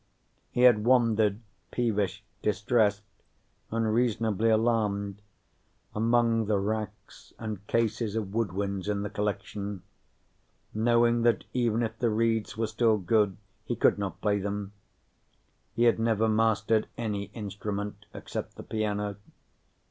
[0.49, 3.03] He had wandered, peevish, distressed,
[3.69, 5.21] unreasonably alarmed,
[5.93, 9.83] among the racks and cases of woodwinds in the collection,
[10.73, 14.71] knowing that even if the reeds were still good, he could not play them.
[15.75, 19.17] He had never mastered any instrument except the piano.